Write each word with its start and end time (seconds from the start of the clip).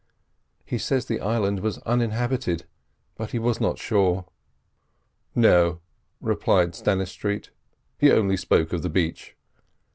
He 0.65 0.79
says 0.79 1.05
the 1.05 1.19
island 1.19 1.59
was 1.59 1.77
uninhabited, 1.85 2.65
but 3.17 3.29
he 3.33 3.37
was 3.37 3.61
not 3.61 3.77
sure." 3.77 4.25
"No," 5.35 5.79
replied 6.19 6.71
Stannistreet, 6.73 7.51
"he 7.99 8.11
only 8.11 8.35
spoke 8.35 8.73
of 8.73 8.81
the 8.81 8.89
beach." 8.89 9.35